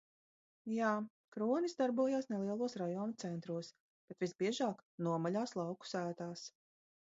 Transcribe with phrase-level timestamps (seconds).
[0.75, 0.93] -Jā.
[1.35, 3.71] Kronis darbojās nelielos rajona centros.
[4.09, 6.53] Bet visbiežāk- nomaļās lauku sētās.